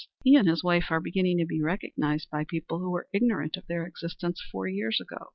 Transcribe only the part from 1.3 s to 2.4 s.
to be recognized